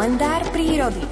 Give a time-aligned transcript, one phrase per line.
[0.00, 1.04] kalendár prírody.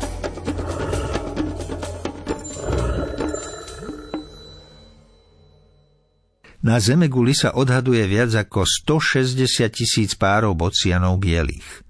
[6.65, 9.45] Na Zemeguli sa odhaduje viac ako 160
[9.77, 11.85] tisíc párov bocianov bielých.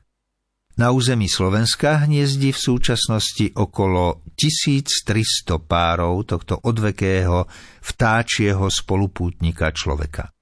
[0.74, 7.46] Na území Slovenska hniezdi v súčasnosti okolo 1300 párov tohto odvekého
[7.78, 10.34] vtáčieho spolupútnika človeka.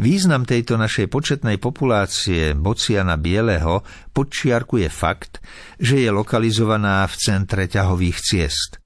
[0.00, 3.84] Význam tejto našej početnej populácie bociana bieleho
[4.16, 5.44] podčiarkuje fakt,
[5.78, 8.82] že je lokalizovaná v centre ťahových ciest.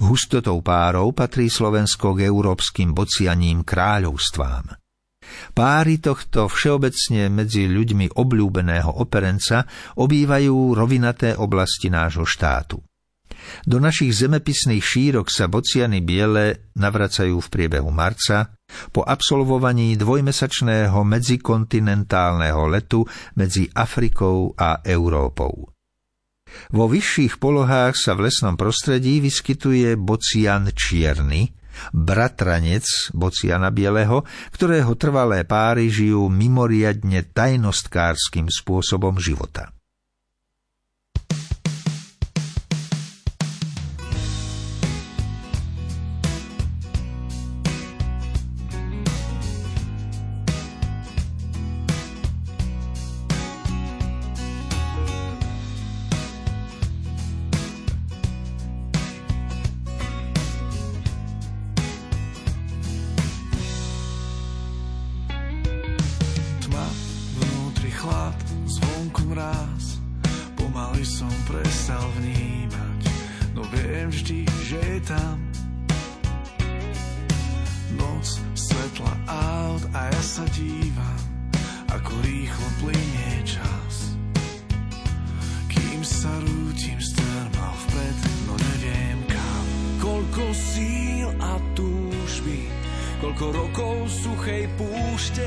[0.00, 4.80] Hustotou párov patrí Slovensko k európskym bocianím kráľovstvám.
[5.54, 9.62] Páry tohto všeobecne medzi ľuďmi obľúbeného operenca
[9.94, 12.82] obývajú rovinaté oblasti nášho štátu.
[13.66, 18.54] Do našich zemepisných šírok sa bociany biele navracajú v priebehu marca
[18.94, 23.02] po absolvovaní dvojmesačného medzikontinentálneho letu
[23.34, 25.70] medzi Afrikou a Európou.
[26.74, 31.54] Vo vyšších polohách sa v lesnom prostredí vyskytuje bocian čierny,
[31.94, 39.70] bratranec bociana bieleho, ktorého trvalé páry žijú mimoriadne tajnostkárským spôsobom života.
[71.70, 73.02] Prestal vnímať,
[73.54, 75.38] no viem vždy, že je tam.
[77.94, 81.22] Noc, svetla aut a ja sa dívam,
[81.94, 84.18] ako rýchlo plinie čas.
[85.70, 88.18] Kým sa rútim strmal vpred,
[88.50, 89.66] no neviem kam.
[90.02, 92.66] Koľko síl a túžby,
[93.22, 95.46] koľko rokov suchej púšte,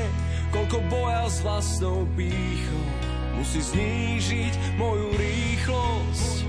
[0.56, 3.03] koľko boja s vlastnou pýchou
[3.44, 6.48] musí znížiť moju rýchlosť.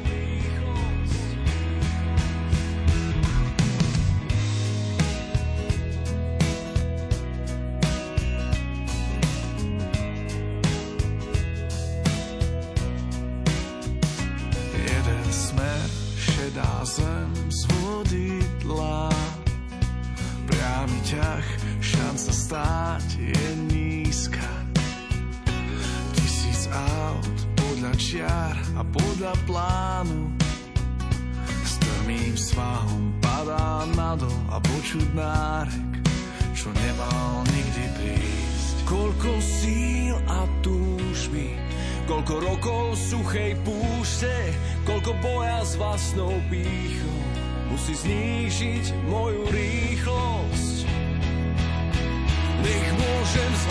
[14.72, 19.12] Jeden smer, šedá zem z vody tlá.
[20.48, 21.48] Priamy ťah,
[21.84, 24.65] šanca stáť je nízka
[27.96, 30.30] čiar a podľa plánu
[31.66, 35.92] Strmým svahom padá nadol a počuť nárek,
[36.54, 38.76] čo nemal nikdy prísť.
[38.86, 41.58] Koľko síl a túžby,
[42.06, 44.54] koľko rokov suchej púšte,
[44.86, 47.20] koľko boja s vlastnou pýchou
[47.74, 50.78] musí znížiť moju rýchlosť.
[52.62, 53.64] Nech môžem z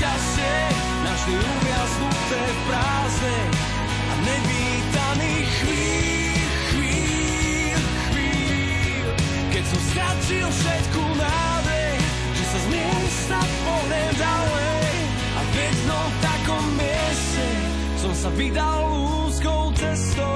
[0.00, 0.56] šťastie,
[1.04, 3.40] našli uviaznuté v prázdne
[3.84, 9.08] a nevítaných chvíľ, chvíľ, chvíľ,
[9.52, 11.92] keď som stratil všetku nádej,
[12.32, 14.88] že sa z miesta pohnem ďalej.
[15.36, 17.46] A v jednom takom mieste
[18.00, 18.80] som sa vydal
[19.28, 20.29] úzkou cestou.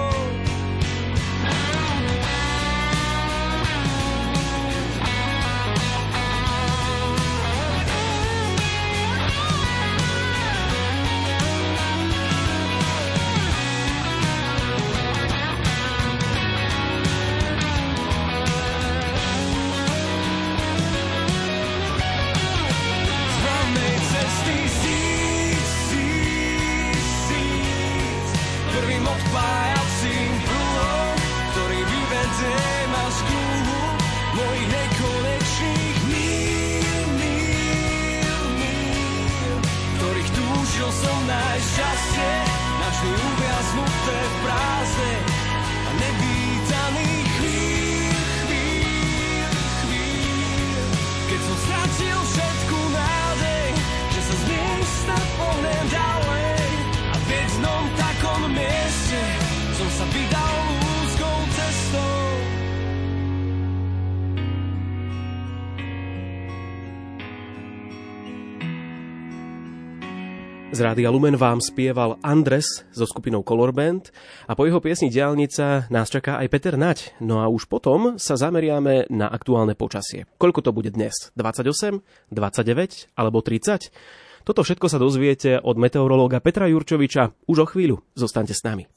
[70.74, 74.10] Z Rádia Lumen vám spieval Andres so skupinou Color Band
[74.50, 77.14] a po jeho piesni Diálnica nás čaká aj Peter Nať.
[77.22, 80.26] No a už potom sa zameriame na aktuálne počasie.
[80.34, 81.30] Koľko to bude dnes?
[81.38, 82.02] 28?
[82.34, 83.14] 29?
[83.14, 83.94] Alebo 30?
[84.42, 88.02] Toto všetko sa dozviete od meteorológa Petra Jurčoviča už o chvíľu.
[88.18, 88.90] Zostaňte s nami.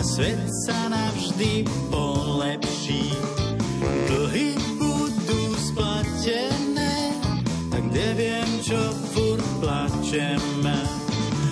[0.00, 3.12] a svet sa navždy polepší.
[4.08, 7.12] Dlhy budú splatené,
[7.68, 8.80] tak neviem, čo
[9.12, 10.40] furt plačem.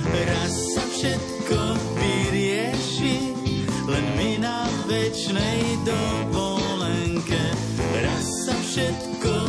[0.08, 1.60] Raz sa všetko
[2.00, 3.36] vyrieši,
[3.84, 7.52] len my na večnej dovolenke.
[8.00, 9.47] Raz sa všetko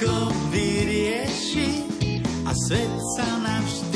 [0.00, 1.68] všetko vyrieši
[2.48, 3.89] a svet sa navždy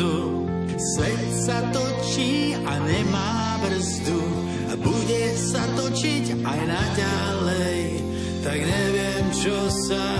[0.00, 0.48] slzu.
[0.80, 4.20] Svet sa točí a nemá brzdu
[4.72, 7.80] a bude sa točiť aj naďalej.
[8.40, 10.19] Tak neviem, čo sa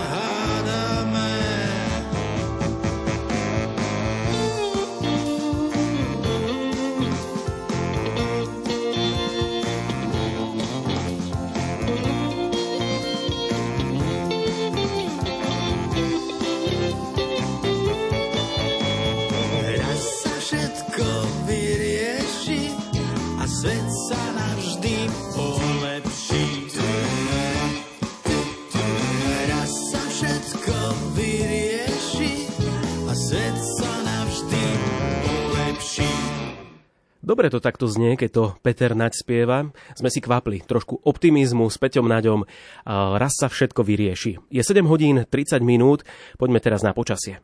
[37.21, 39.71] Dobre to takto znie, keď to Peter Naď spieva.
[39.95, 42.43] Sme si kvapli trošku optimizmu s Peťom Naďom.
[42.91, 44.51] Raz sa všetko vyrieši.
[44.51, 46.03] Je 7 hodín 30 minút,
[46.43, 47.39] poďme teraz na počasie.